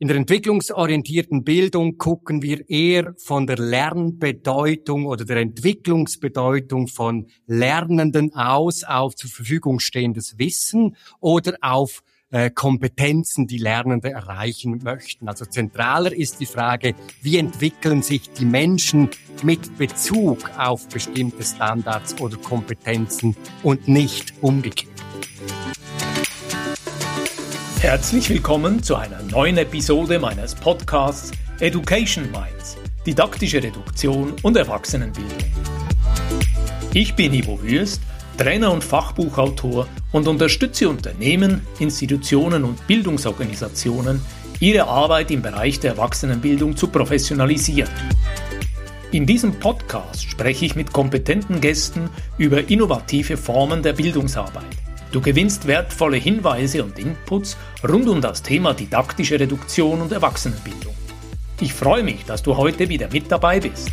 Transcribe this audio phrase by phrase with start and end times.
[0.00, 8.34] In der entwicklungsorientierten Bildung gucken wir eher von der Lernbedeutung oder der Entwicklungsbedeutung von Lernenden
[8.34, 15.28] aus auf zur Verfügung stehendes Wissen oder auf äh, Kompetenzen, die Lernende erreichen möchten.
[15.28, 19.10] Also zentraler ist die Frage, wie entwickeln sich die Menschen
[19.44, 24.90] mit Bezug auf bestimmte Standards oder Kompetenzen und nicht umgekehrt.
[27.84, 35.36] Herzlich willkommen zu einer neuen Episode meines Podcasts Education Minds, didaktische Reduktion und Erwachsenenbildung.
[36.94, 38.00] Ich bin Ivo Würst,
[38.38, 44.22] Trainer und Fachbuchautor und unterstütze Unternehmen, Institutionen und Bildungsorganisationen,
[44.60, 47.92] ihre Arbeit im Bereich der Erwachsenenbildung zu professionalisieren.
[49.12, 52.08] In diesem Podcast spreche ich mit kompetenten Gästen
[52.38, 54.83] über innovative Formen der Bildungsarbeit.
[55.14, 57.56] Du gewinnst wertvolle Hinweise und Inputs
[57.88, 60.92] rund um das Thema didaktische Reduktion und Erwachsenenbildung.
[61.60, 63.92] Ich freue mich, dass du heute wieder mit dabei bist.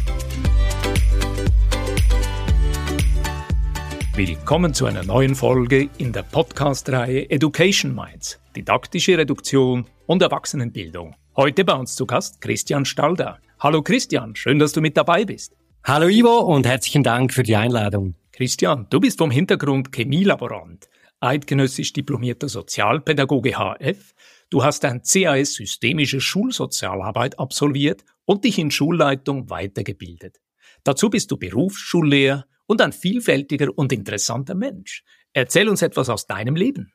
[4.16, 11.14] Willkommen zu einer neuen Folge in der Podcast-Reihe Education Minds, didaktische Reduktion und Erwachsenenbildung.
[11.36, 13.38] Heute bei uns zu Gast Christian Stalder.
[13.60, 15.56] Hallo Christian, schön, dass du mit dabei bist.
[15.84, 18.16] Hallo Ivo und herzlichen Dank für die Einladung.
[18.32, 20.88] Christian, du bist vom Hintergrund Chemielaborant
[21.22, 24.14] eidgenössisch diplomierter Sozialpädagoge HF.
[24.50, 30.42] Du hast ein CAS Systemische Schulsozialarbeit absolviert und dich in Schulleitung weitergebildet.
[30.84, 35.04] Dazu bist du Berufsschullehrer und ein vielfältiger und interessanter Mensch.
[35.34, 36.94] Erzähl uns etwas aus deinem Leben.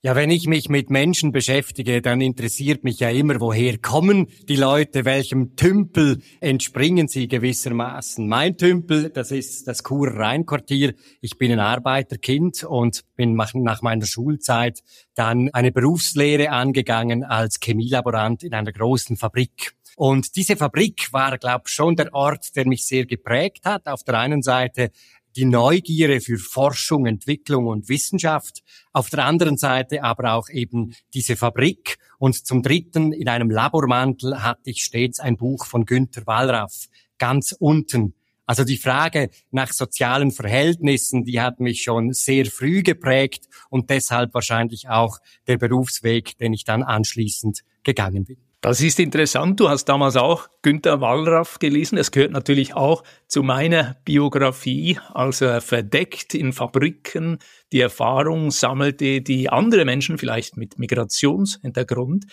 [0.00, 4.54] Ja, wenn ich mich mit Menschen beschäftige, dann interessiert mich ja immer, woher kommen die
[4.54, 8.28] Leute, welchem Tümpel entspringen sie gewissermaßen.
[8.28, 10.94] Mein Tümpel, das ist das Churer Rheinquartier.
[11.20, 14.84] Ich bin ein Arbeiterkind und bin nach meiner Schulzeit
[15.16, 19.74] dann eine Berufslehre angegangen als Chemielaborant in einer großen Fabrik.
[19.96, 23.88] Und diese Fabrik war, glaube ich, schon der Ort, der mich sehr geprägt hat.
[23.88, 24.92] Auf der einen Seite
[25.36, 31.36] die Neugierde für Forschung, Entwicklung und Wissenschaft, auf der anderen Seite aber auch eben diese
[31.36, 36.88] Fabrik und zum Dritten in einem Labormantel hatte ich stets ein Buch von Günter Wallraff,
[37.18, 38.14] ganz unten.
[38.46, 44.32] Also die Frage nach sozialen Verhältnissen, die hat mich schon sehr früh geprägt und deshalb
[44.32, 48.47] wahrscheinlich auch der Berufsweg, den ich dann anschließend gegangen bin.
[48.60, 49.60] Das ist interessant.
[49.60, 51.96] Du hast damals auch Günter Wallraff gelesen.
[51.96, 57.38] Es gehört natürlich auch zu meiner Biografie, als er verdeckt in Fabriken
[57.70, 62.26] die Erfahrung sammelte, die andere Menschen vielleicht mit Migrationshintergrund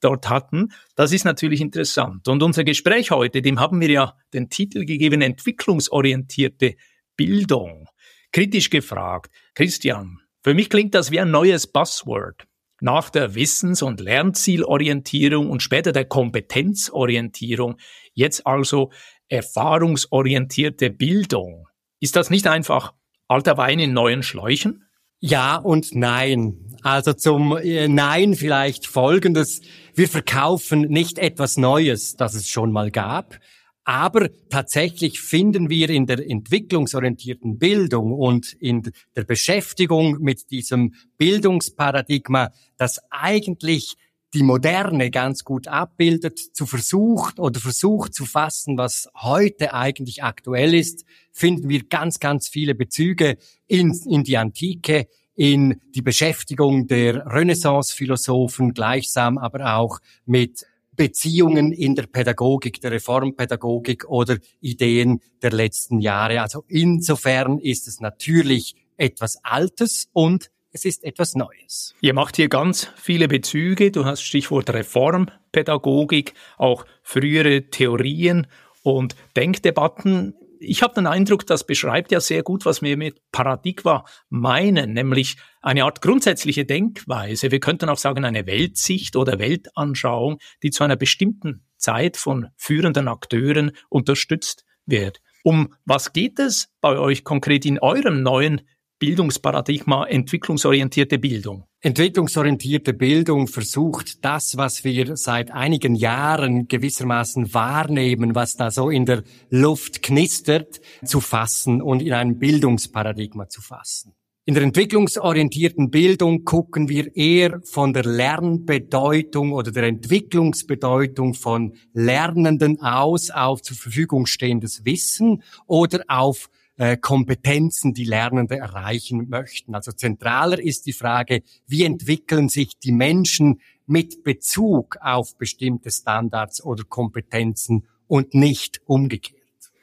[0.00, 0.68] dort hatten.
[0.96, 2.28] Das ist natürlich interessant.
[2.28, 6.74] Und unser Gespräch heute, dem haben wir ja den Titel gegeben, entwicklungsorientierte
[7.16, 7.88] Bildung.
[8.32, 12.49] Kritisch gefragt, Christian, für mich klingt das wie ein neues Buzzword
[12.80, 17.76] nach der Wissens- und Lernzielorientierung und später der Kompetenzorientierung
[18.14, 18.90] jetzt also
[19.28, 21.68] erfahrungsorientierte Bildung.
[22.00, 22.94] Ist das nicht einfach
[23.28, 24.84] alter Wein in neuen Schläuchen?
[25.20, 26.70] Ja und nein.
[26.82, 29.60] Also zum äh, Nein vielleicht Folgendes.
[29.94, 33.38] Wir verkaufen nicht etwas Neues, das es schon mal gab,
[33.84, 42.50] aber tatsächlich finden wir in der entwicklungsorientierten Bildung und in der Beschäftigung mit diesem Bildungsparadigma,
[42.76, 43.96] das eigentlich
[44.32, 50.74] die Moderne ganz gut abbildet, zu versucht oder versucht zu fassen, was heute eigentlich aktuell
[50.74, 57.26] ist, finden wir ganz, ganz viele Bezüge in, in die Antike, in die Beschäftigung der
[57.26, 66.00] Renaissance-Philosophen, gleichsam aber auch mit Beziehungen in der Pädagogik, der Reformpädagogik oder Ideen der letzten
[66.00, 66.42] Jahre.
[66.42, 71.94] Also insofern ist es natürlich etwas Altes und es ist etwas Neues.
[72.00, 73.90] Ihr macht hier ganz viele Bezüge.
[73.90, 78.46] Du hast Stichwort Reformpädagogik, auch frühere Theorien
[78.82, 84.04] und Denkdebatten ich habe den Eindruck, das beschreibt ja sehr gut, was wir mit Paradigma
[84.28, 87.50] meinen, nämlich eine Art grundsätzliche Denkweise.
[87.50, 93.08] Wir könnten auch sagen, eine Weltsicht oder Weltanschauung, die zu einer bestimmten Zeit von führenden
[93.08, 95.20] Akteuren unterstützt wird.
[95.42, 98.60] Um was geht es bei euch konkret in eurem neuen
[98.98, 101.69] Bildungsparadigma entwicklungsorientierte Bildung?
[101.82, 109.06] Entwicklungsorientierte Bildung versucht das, was wir seit einigen Jahren gewissermaßen wahrnehmen, was da so in
[109.06, 114.12] der Luft knistert, zu fassen und in ein Bildungsparadigma zu fassen.
[114.44, 122.82] In der entwicklungsorientierten Bildung gucken wir eher von der Lernbedeutung oder der Entwicklungsbedeutung von Lernenden
[122.82, 126.50] aus auf zur Verfügung stehendes Wissen oder auf
[126.80, 129.74] äh, Kompetenzen die Lernende erreichen möchten.
[129.74, 136.64] Also zentraler ist die Frage, wie entwickeln sich die Menschen mit Bezug auf bestimmte Standards
[136.64, 139.36] oder Kompetenzen und nicht umgekehrt.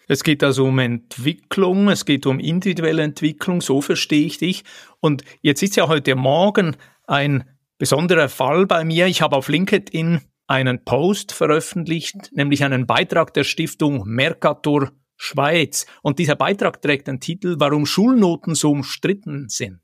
[0.08, 4.64] Es geht also um Entwicklung, es geht um individuelle Entwicklung, so verstehe ich dich.
[5.00, 7.44] Und jetzt ist ja heute Morgen ein
[7.78, 9.06] besonderer Fall bei mir.
[9.06, 15.86] Ich habe auf LinkedIn einen Post veröffentlicht, nämlich einen Beitrag der Stiftung Mercator Schweiz.
[16.02, 19.82] Und dieser Beitrag trägt den Titel Warum Schulnoten so umstritten sind.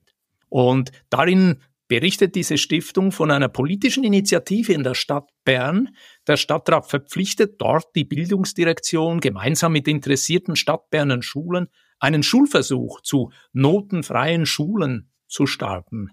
[0.50, 1.58] Und darin
[1.88, 5.90] berichtet diese Stiftung von einer politischen Initiative in der Stadt Bern.
[6.28, 11.68] Der Stadtrat verpflichtet dort die Bildungsdirektion gemeinsam mit interessierten Stadtberner Schulen
[12.00, 16.10] einen Schulversuch zu notenfreien Schulen zu starten.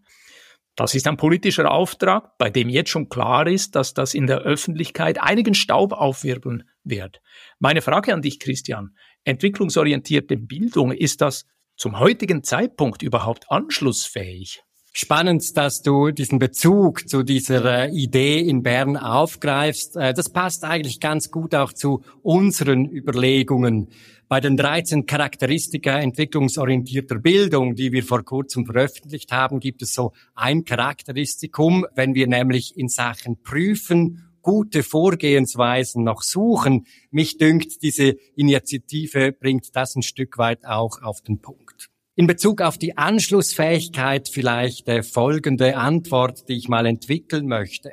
[0.76, 4.38] Das ist ein politischer Auftrag, bei dem jetzt schon klar ist, dass das in der
[4.38, 7.20] Öffentlichkeit einigen Staub aufwirbeln wird.
[7.58, 8.96] Meine Frage an dich, Christian.
[9.24, 11.46] Entwicklungsorientierte Bildung, ist das
[11.76, 14.62] zum heutigen Zeitpunkt überhaupt anschlussfähig?
[14.92, 19.96] Spannend, dass du diesen Bezug zu dieser Idee in Bern aufgreifst.
[19.96, 23.90] Äh, das passt eigentlich ganz gut auch zu unseren Überlegungen.
[24.26, 30.12] Bei den 13 Charakteristika entwicklungsorientierter Bildung, die wir vor kurzem veröffentlicht haben, gibt es so
[30.34, 36.86] ein Charakteristikum, wenn wir nämlich in Sachen prüfen gute Vorgehensweisen noch suchen.
[37.10, 41.88] Mich dünkt, diese Initiative bringt das ein Stück weit auch auf den Punkt.
[42.16, 47.92] In Bezug auf die Anschlussfähigkeit vielleicht folgende Antwort, die ich mal entwickeln möchte.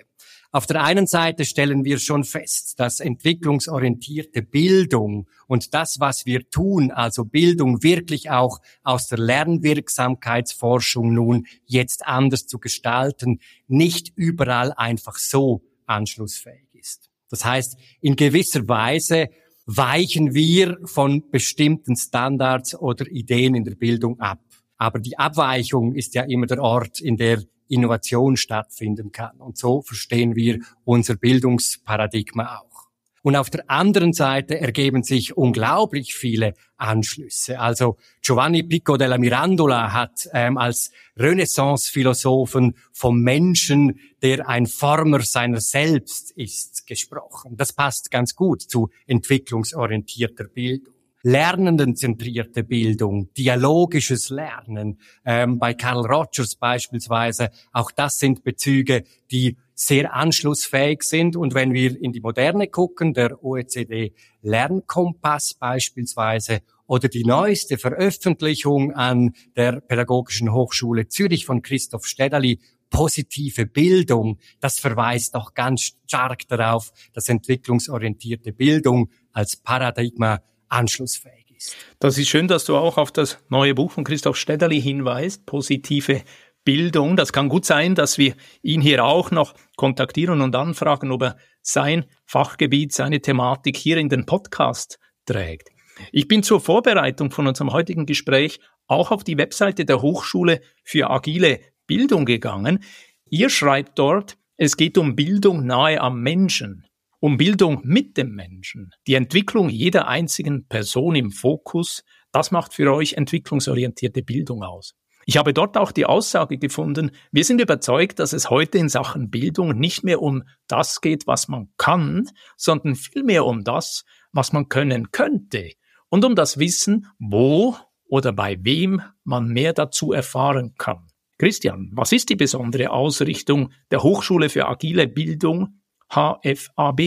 [0.52, 6.50] Auf der einen Seite stellen wir schon fest, dass entwicklungsorientierte Bildung und das, was wir
[6.50, 14.72] tun, also Bildung wirklich auch aus der Lernwirksamkeitsforschung nun jetzt anders zu gestalten, nicht überall
[14.74, 17.10] einfach so anschlussfähig ist.
[17.30, 19.28] Das heißt, in gewisser Weise
[19.66, 24.40] weichen wir von bestimmten Standards oder Ideen in der Bildung ab.
[24.78, 29.38] Aber die Abweichung ist ja immer der Ort, in der Innovation stattfinden kann.
[29.38, 32.77] Und so verstehen wir unser Bildungsparadigma auch.
[33.24, 37.60] Und auf der anderen Seite ergeben sich unglaublich viele Anschlüsse.
[37.60, 45.60] Also Giovanni Pico della Mirandola hat ähm, als Renaissance-Philosophen vom Menschen, der ein Former seiner
[45.62, 47.58] selbst ist, gesprochen.
[47.58, 50.94] Das passt ganz gut zu entwicklungsorientierter Bildung
[51.24, 60.16] lernendenzentrierte Bildung, dialogisches Lernen, ähm, bei Carl Rogers beispielsweise, auch das sind Bezüge, die sehr
[60.16, 61.36] anschlussfähig sind.
[61.36, 68.94] Und wenn wir in die Moderne gucken, der OECD Lernkompass beispielsweise oder die neueste Veröffentlichung
[68.94, 72.60] an der Pädagogischen Hochschule Zürich von Christoph Stedali,
[72.90, 80.40] positive Bildung, das verweist doch ganz stark darauf, dass entwicklungsorientierte Bildung als Paradigma
[80.70, 81.76] anschlussfähig ist.
[82.00, 86.24] Das ist schön, dass du auch auf das neue Buch von Christoph Stedderli hinweist, positive
[86.68, 87.16] Bildung.
[87.16, 91.38] Das kann gut sein, dass wir ihn hier auch noch kontaktieren und anfragen, ob er
[91.62, 95.70] sein Fachgebiet, seine Thematik hier in den Podcast trägt.
[96.12, 101.10] Ich bin zur Vorbereitung von unserem heutigen Gespräch auch auf die Webseite der Hochschule für
[101.10, 102.84] agile Bildung gegangen.
[103.30, 106.86] Ihr schreibt dort, es geht um Bildung nahe am Menschen
[107.20, 112.94] um Bildung mit dem Menschen, die Entwicklung jeder einzigen Person im Fokus, das macht für
[112.94, 114.94] euch entwicklungsorientierte Bildung aus.
[115.30, 119.30] Ich habe dort auch die Aussage gefunden, wir sind überzeugt, dass es heute in Sachen
[119.30, 124.70] Bildung nicht mehr um das geht, was man kann, sondern vielmehr um das, was man
[124.70, 125.72] können könnte
[126.08, 127.76] und um das Wissen, wo
[128.08, 131.08] oder bei wem man mehr dazu erfahren kann.
[131.38, 137.02] Christian, was ist die besondere Ausrichtung der Hochschule für agile Bildung HFAB?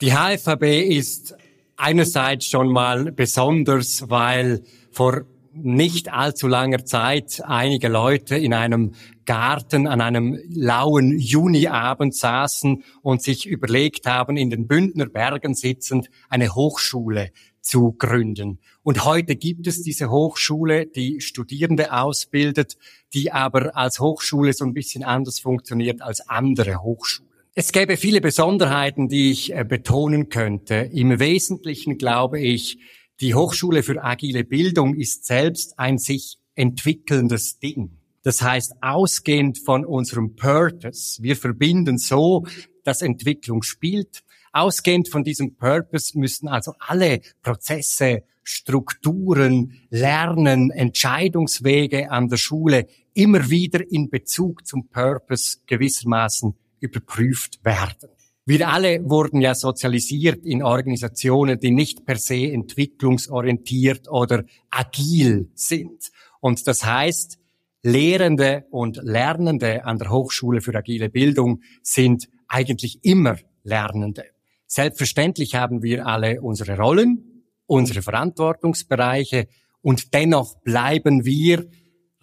[0.00, 1.34] Die HFAB ist
[1.76, 8.92] einerseits schon mal besonders, weil vor nicht allzu langer Zeit einige Leute in einem
[9.26, 16.10] Garten an einem lauen Juniabend saßen und sich überlegt haben, in den Bündner Bergen sitzend
[16.28, 17.30] eine Hochschule
[17.60, 18.58] zu gründen.
[18.82, 22.76] Und heute gibt es diese Hochschule, die Studierende ausbildet,
[23.12, 27.30] die aber als Hochschule so ein bisschen anders funktioniert als andere Hochschulen.
[27.54, 30.88] Es gäbe viele Besonderheiten, die ich äh, betonen könnte.
[30.92, 32.78] Im Wesentlichen glaube ich,
[33.20, 37.98] die Hochschule für agile Bildung ist selbst ein sich entwickelndes Ding.
[38.22, 42.46] Das heißt, ausgehend von unserem Purpose, wir verbinden so,
[42.84, 44.22] dass Entwicklung spielt.
[44.52, 53.48] Ausgehend von diesem Purpose müssen also alle Prozesse, Strukturen, Lernen, Entscheidungswege an der Schule immer
[53.48, 58.10] wieder in Bezug zum Purpose gewissermaßen überprüft werden.
[58.50, 66.10] Wir alle wurden ja sozialisiert in Organisationen, die nicht per se entwicklungsorientiert oder agil sind.
[66.40, 67.38] Und das heißt,
[67.84, 74.24] Lehrende und Lernende an der Hochschule für agile Bildung sind eigentlich immer Lernende.
[74.66, 79.46] Selbstverständlich haben wir alle unsere Rollen, unsere Verantwortungsbereiche
[79.80, 81.70] und dennoch bleiben wir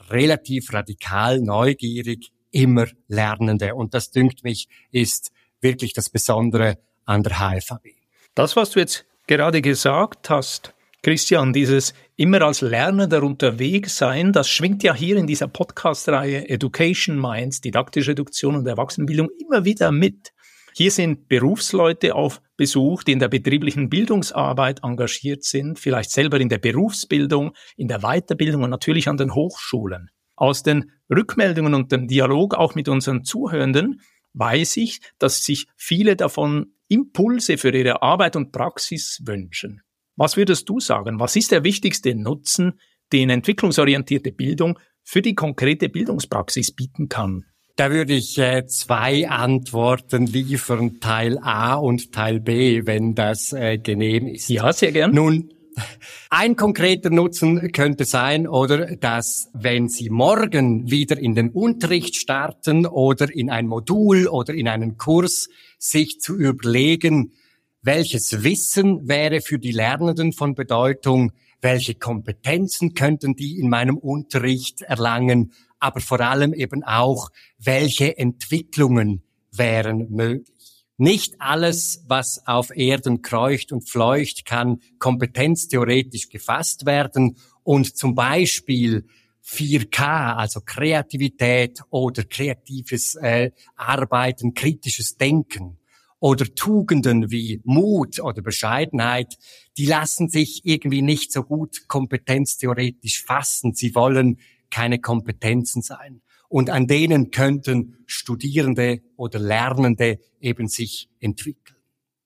[0.10, 3.76] relativ radikal neugierig immer Lernende.
[3.76, 7.88] Und das dünkt mich ist wirklich das Besondere an der HFAB.
[8.36, 10.74] Das, was du jetzt gerade gesagt hast,
[11.04, 17.20] Christian, dieses immer als Lernender unterwegs sein, das schwingt ja hier in dieser Podcast-Reihe Education
[17.20, 20.34] Minds, didaktische Reduktion und Erwachsenenbildung immer wieder mit.
[20.74, 26.50] Hier sind Berufsleute auf Besuch, die in der betrieblichen Bildungsarbeit engagiert sind, vielleicht selber in
[26.50, 30.10] der Berufsbildung, in der Weiterbildung und natürlich an den Hochschulen.
[30.36, 34.02] Aus den Rückmeldungen und dem Dialog auch mit unseren Zuhörenden
[34.38, 39.82] weiß ich, dass sich viele davon Impulse für ihre Arbeit und Praxis wünschen.
[40.16, 41.20] Was würdest du sagen?
[41.20, 42.80] Was ist der wichtigste Nutzen,
[43.14, 47.46] den entwicklungsorientierte Bildung für die konkrete Bildungspraxis bieten kann?
[47.76, 53.78] Da würde ich äh, zwei Antworten liefern, Teil A und Teil B, wenn das äh,
[53.78, 54.50] genehm ist.
[54.50, 55.14] Ja, sehr gern.
[55.14, 55.54] Nun,
[56.30, 62.86] ein konkreter Nutzen könnte sein, oder, dass wenn Sie morgen wieder in den Unterricht starten
[62.86, 67.34] oder in ein Modul oder in einen Kurs, sich zu überlegen,
[67.82, 71.32] welches Wissen wäre für die Lernenden von Bedeutung,
[71.62, 79.24] welche Kompetenzen könnten die in meinem Unterricht erlangen, aber vor allem eben auch, welche Entwicklungen
[79.52, 80.57] wären möglich.
[80.98, 89.06] Nicht alles, was auf Erden kreucht und fleucht, kann kompetenztheoretisch gefasst werden und zum Beispiel
[89.46, 95.78] 4K, also Kreativität oder kreatives äh, Arbeiten, kritisches Denken
[96.20, 99.38] oder Tugenden wie Mut oder Bescheidenheit,
[99.78, 103.74] die lassen sich irgendwie nicht so gut kompetenztheoretisch fassen.
[103.74, 104.40] Sie wollen
[104.72, 106.22] keine Kompetenzen sein.
[106.50, 111.78] Und an denen könnten Studierende oder Lernende eben sich entwickeln.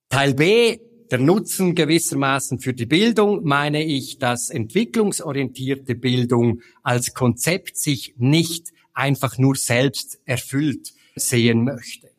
[0.08, 0.78] Teil B,
[1.10, 8.68] der Nutzen gewissermaßen für die Bildung, meine ich, dass entwicklungsorientierte Bildung als Konzept sich nicht
[8.94, 12.12] einfach nur selbst erfüllt sehen möchte.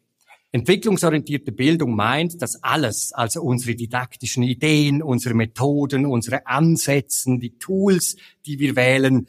[0.51, 8.17] Entwicklungsorientierte Bildung meint, dass alles, also unsere didaktischen Ideen, unsere Methoden, unsere Ansätze, die Tools,
[8.45, 9.27] die wir wählen,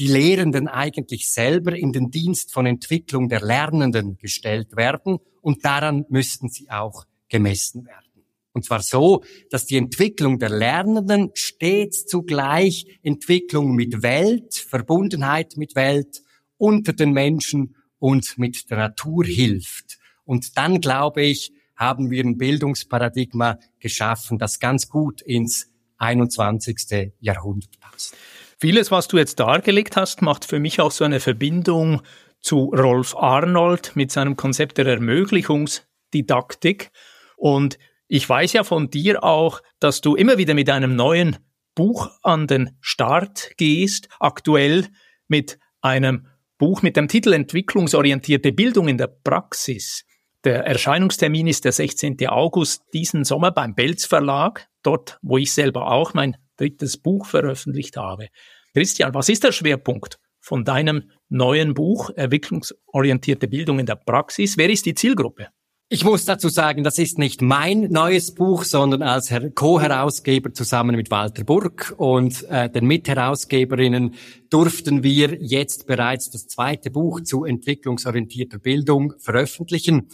[0.00, 6.06] die Lehrenden eigentlich selber in den Dienst von Entwicklung der Lernenden gestellt werden und daran
[6.08, 8.24] müssten sie auch gemessen werden.
[8.52, 15.76] Und zwar so, dass die Entwicklung der Lernenden stets zugleich Entwicklung mit Welt, Verbundenheit mit
[15.76, 16.22] Welt,
[16.56, 19.98] unter den Menschen und mit der Natur hilft.
[20.24, 27.12] Und dann, glaube ich, haben wir ein Bildungsparadigma geschaffen, das ganz gut ins 21.
[27.20, 28.16] Jahrhundert passt.
[28.60, 32.02] Vieles, was du jetzt dargelegt hast, macht für mich auch so eine Verbindung
[32.42, 36.90] zu Rolf Arnold mit seinem Konzept der Ermöglichungsdidaktik.
[37.38, 41.38] Und ich weiß ja von dir auch, dass du immer wieder mit einem neuen
[41.74, 44.88] Buch an den Start gehst, aktuell
[45.26, 46.26] mit einem
[46.58, 50.04] Buch mit dem Titel Entwicklungsorientierte Bildung in der Praxis.
[50.44, 52.28] Der Erscheinungstermin ist der 16.
[52.28, 57.96] August diesen Sommer beim Belz Verlag, dort, wo ich selber auch mein drittes Buch veröffentlicht
[57.96, 58.28] habe.
[58.74, 64.56] Christian, was ist der Schwerpunkt von deinem neuen Buch Entwicklungsorientierte Bildung in der Praxis?
[64.56, 65.48] Wer ist die Zielgruppe?
[65.92, 71.10] Ich muss dazu sagen, das ist nicht mein neues Buch, sondern als Co-Herausgeber zusammen mit
[71.10, 74.14] Walter Burg und äh, den Mitherausgeberinnen
[74.50, 80.10] durften wir jetzt bereits das zweite Buch zu entwicklungsorientierter Bildung veröffentlichen.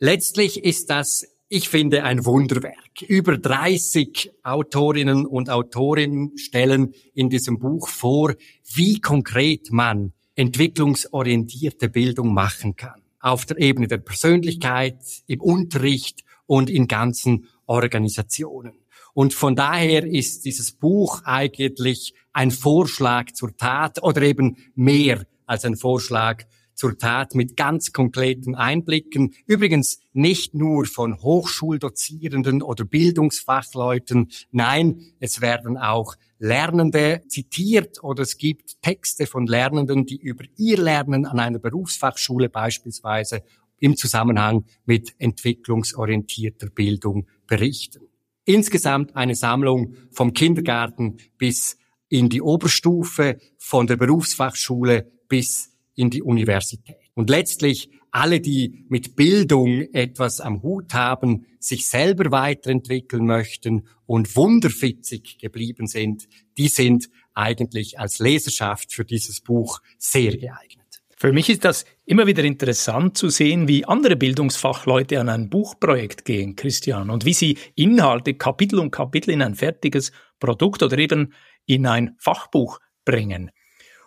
[0.00, 3.02] Letztlich ist das ich finde ein Wunderwerk.
[3.02, 8.34] Über 30 Autorinnen und Autorinnen stellen in diesem Buch vor,
[8.72, 13.02] wie konkret man entwicklungsorientierte Bildung machen kann.
[13.18, 18.74] Auf der Ebene der Persönlichkeit, im Unterricht und in ganzen Organisationen.
[19.12, 25.64] Und von daher ist dieses Buch eigentlich ein Vorschlag zur Tat oder eben mehr als
[25.64, 26.44] ein Vorschlag
[26.80, 29.34] zur Tat mit ganz konkreten Einblicken.
[29.44, 34.30] Übrigens nicht nur von Hochschuldozierenden oder Bildungsfachleuten.
[34.50, 40.78] Nein, es werden auch Lernende zitiert oder es gibt Texte von Lernenden, die über ihr
[40.78, 43.42] Lernen an einer Berufsfachschule beispielsweise
[43.78, 48.08] im Zusammenhang mit entwicklungsorientierter Bildung berichten.
[48.46, 51.76] Insgesamt eine Sammlung vom Kindergarten bis
[52.08, 56.96] in die Oberstufe, von der Berufsfachschule bis in die Universität.
[57.14, 64.34] Und letztlich alle, die mit Bildung etwas am Hut haben, sich selber weiterentwickeln möchten und
[64.34, 66.28] wunderfitzig geblieben sind,
[66.58, 70.80] die sind eigentlich als Leserschaft für dieses Buch sehr geeignet.
[71.16, 76.24] Für mich ist das immer wieder interessant zu sehen, wie andere Bildungsfachleute an ein Buchprojekt
[76.24, 81.34] gehen, Christian, und wie sie Inhalte Kapitel um Kapitel in ein fertiges Produkt oder eben
[81.66, 83.50] in ein Fachbuch bringen.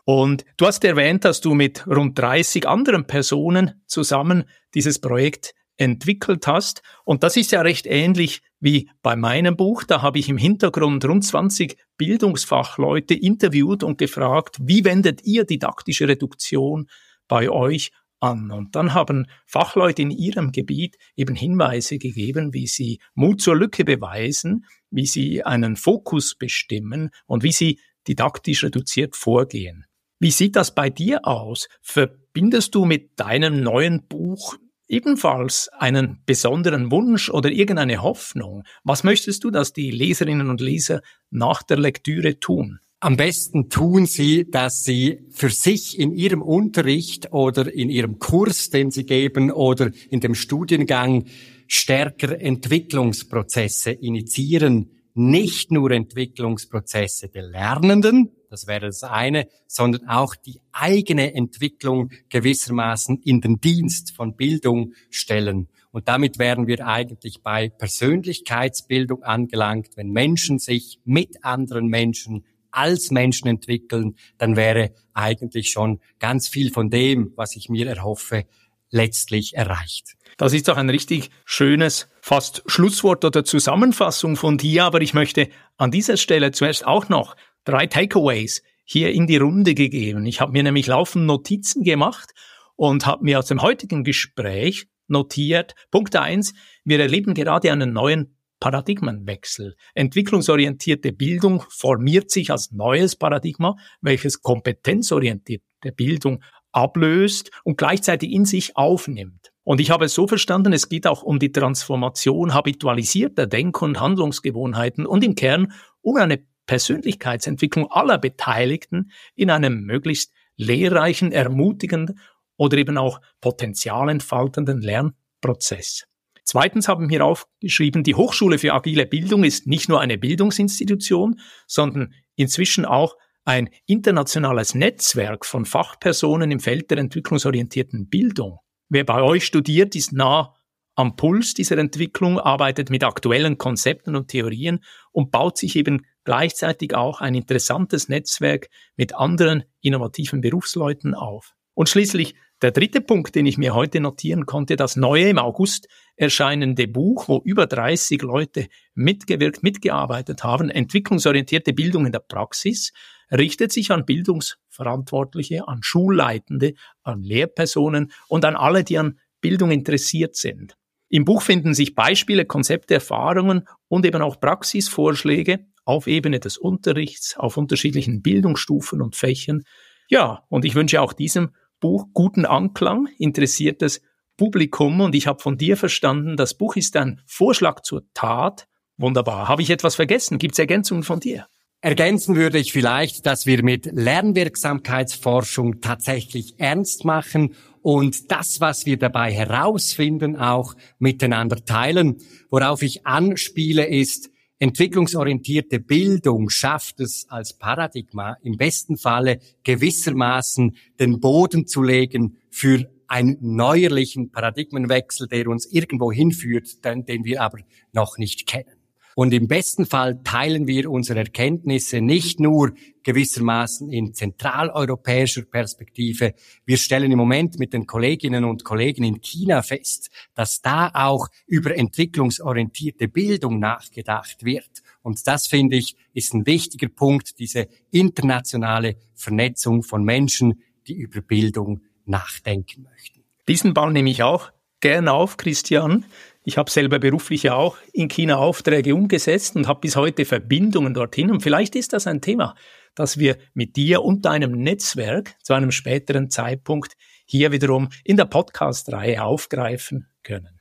[0.05, 4.43] Und du hast erwähnt, dass du mit rund 30 anderen Personen zusammen
[4.73, 6.81] dieses Projekt entwickelt hast.
[7.05, 9.83] Und das ist ja recht ähnlich wie bei meinem Buch.
[9.83, 16.07] Da habe ich im Hintergrund rund 20 Bildungsfachleute interviewt und gefragt, wie wendet ihr didaktische
[16.07, 16.87] Reduktion
[17.27, 18.51] bei euch an?
[18.51, 23.83] Und dann haben Fachleute in ihrem Gebiet eben Hinweise gegeben, wie sie Mut zur Lücke
[23.83, 29.85] beweisen, wie sie einen Fokus bestimmen und wie sie didaktisch reduziert vorgehen.
[30.19, 31.67] Wie sieht das bei dir aus?
[31.81, 38.63] Verbindest du mit deinem neuen Buch ebenfalls einen besonderen Wunsch oder irgendeine Hoffnung?
[38.83, 42.79] Was möchtest du, dass die Leserinnen und Leser nach der Lektüre tun?
[43.03, 48.69] Am besten tun Sie, dass Sie für sich in Ihrem Unterricht oder in Ihrem Kurs,
[48.69, 51.25] den Sie geben, oder in dem Studiengang
[51.67, 54.91] stärker Entwicklungsprozesse initiieren.
[55.15, 63.19] Nicht nur Entwicklungsprozesse der Lernenden, das wäre das eine, sondern auch die eigene Entwicklung gewissermaßen
[63.23, 65.69] in den Dienst von Bildung stellen.
[65.91, 69.89] Und damit wären wir eigentlich bei Persönlichkeitsbildung angelangt.
[69.95, 76.71] Wenn Menschen sich mit anderen Menschen als Menschen entwickeln, dann wäre eigentlich schon ganz viel
[76.71, 78.45] von dem, was ich mir erhoffe,
[78.91, 80.15] letztlich erreicht.
[80.37, 85.49] Das ist doch ein richtig schönes, fast Schlusswort oder Zusammenfassung von dir, aber ich möchte
[85.77, 90.25] an dieser Stelle zuerst auch noch drei Takeaways hier in die Runde gegeben.
[90.25, 92.31] Ich habe mir nämlich laufend Notizen gemacht
[92.75, 95.75] und habe mir aus dem heutigen Gespräch notiert.
[95.91, 96.53] Punkt eins:
[96.83, 99.75] Wir erleben gerade einen neuen Paradigmenwechsel.
[99.93, 106.41] Entwicklungsorientierte Bildung formiert sich als neues Paradigma, welches kompetenzorientierte Bildung
[106.71, 109.51] ablöst und gleichzeitig in sich aufnimmt.
[109.63, 113.99] Und ich habe es so verstanden, es geht auch um die Transformation habitualisierter Denk- und
[113.99, 122.19] Handlungsgewohnheiten und im Kern um eine Persönlichkeitsentwicklung aller Beteiligten in einem möglichst lehrreichen, ermutigenden
[122.57, 126.05] oder eben auch potenzialentfaltenden Lernprozess.
[126.45, 132.13] Zweitens haben wir aufgeschrieben, die Hochschule für agile Bildung ist nicht nur eine Bildungsinstitution, sondern
[132.35, 138.59] inzwischen auch ein internationales Netzwerk von Fachpersonen im Feld der entwicklungsorientierten Bildung.
[138.89, 140.53] Wer bei euch studiert, ist nah
[140.95, 146.95] am Puls dieser Entwicklung, arbeitet mit aktuellen Konzepten und Theorien und baut sich eben gleichzeitig
[146.95, 151.53] auch ein interessantes Netzwerk mit anderen innovativen Berufsleuten auf.
[151.73, 155.87] Und schließlich der dritte Punkt, den ich mir heute notieren konnte, das neue im August
[156.15, 162.93] erscheinende Buch, wo über 30 Leute mitgewirkt, mitgearbeitet haben, entwicklungsorientierte Bildung in der Praxis,
[163.31, 170.35] richtet sich an Bildungsverantwortliche, an Schulleitende, an Lehrpersonen und an alle, die an Bildung interessiert
[170.35, 170.77] sind.
[171.09, 177.37] Im Buch finden sich Beispiele, Konzepte, Erfahrungen und eben auch Praxisvorschläge auf Ebene des Unterrichts,
[177.37, 179.63] auf unterschiedlichen Bildungsstufen und Fächern.
[180.09, 184.01] Ja, und ich wünsche auch diesem Buch guten Anklang, interessiertes
[184.37, 188.67] Publikum und ich habe von dir verstanden, das Buch ist ein Vorschlag zur Tat.
[188.97, 189.47] Wunderbar.
[189.47, 190.37] Habe ich etwas vergessen?
[190.37, 191.47] Gibt es Ergänzungen von dir?
[191.81, 198.97] Ergänzen würde ich vielleicht, dass wir mit Lernwirksamkeitsforschung tatsächlich ernst machen und das, was wir
[198.97, 202.21] dabei herausfinden, auch miteinander teilen.
[202.49, 204.29] Worauf ich anspiele, ist,
[204.63, 212.89] entwicklungsorientierte Bildung schafft es als Paradigma im besten Falle gewissermaßen den Boden zu legen für
[213.07, 217.59] einen neuerlichen Paradigmenwechsel, der uns irgendwo hinführt, den, den wir aber
[217.91, 218.82] noch nicht kennen.
[219.15, 222.73] Und im besten Fall teilen wir unsere Erkenntnisse nicht nur
[223.03, 226.33] gewissermaßen in zentraleuropäischer Perspektive.
[226.65, 231.27] Wir stellen im Moment mit den Kolleginnen und Kollegen in China fest, dass da auch
[231.45, 234.81] über entwicklungsorientierte Bildung nachgedacht wird.
[235.01, 241.21] Und das finde ich ist ein wichtiger Punkt, diese internationale Vernetzung von Menschen, die über
[241.21, 243.23] Bildung nachdenken möchten.
[243.47, 246.05] Diesen Ball nehme ich auch gern auf, Christian.
[246.45, 250.93] Ich habe selber beruflich ja auch in China Aufträge umgesetzt und habe bis heute Verbindungen
[250.93, 251.31] dorthin.
[251.31, 252.55] Und vielleicht ist das ein Thema,
[252.95, 256.93] das wir mit dir und deinem Netzwerk zu einem späteren Zeitpunkt
[257.25, 260.59] hier wiederum in der Podcast-Reihe aufgreifen können.